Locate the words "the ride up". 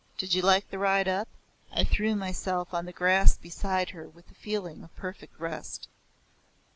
0.71-1.27